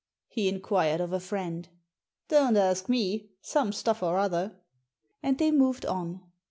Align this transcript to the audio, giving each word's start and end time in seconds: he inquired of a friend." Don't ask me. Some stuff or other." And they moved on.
he 0.29 0.49
inquired 0.49 0.99
of 0.99 1.13
a 1.13 1.19
friend." 1.19 1.69
Don't 2.27 2.57
ask 2.57 2.89
me. 2.89 3.29
Some 3.39 3.71
stuff 3.71 4.01
or 4.01 4.17
other." 4.17 4.55
And 5.21 5.37
they 5.37 5.51
moved 5.51 5.85
on. 5.85 6.21